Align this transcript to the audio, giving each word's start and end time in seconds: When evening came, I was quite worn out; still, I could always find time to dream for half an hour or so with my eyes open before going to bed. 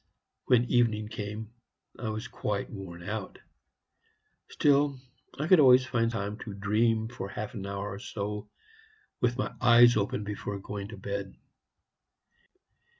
When 0.45 0.63
evening 0.65 1.09
came, 1.09 1.53
I 1.99 2.09
was 2.09 2.27
quite 2.27 2.71
worn 2.71 3.03
out; 3.07 3.37
still, 4.49 4.99
I 5.37 5.45
could 5.47 5.59
always 5.59 5.85
find 5.85 6.09
time 6.09 6.39
to 6.39 6.55
dream 6.55 7.07
for 7.07 7.29
half 7.29 7.53
an 7.53 7.67
hour 7.67 7.91
or 7.93 7.99
so 7.99 8.49
with 9.19 9.37
my 9.37 9.53
eyes 9.61 9.95
open 9.95 10.23
before 10.23 10.57
going 10.57 10.87
to 10.87 10.97
bed. 10.97 11.35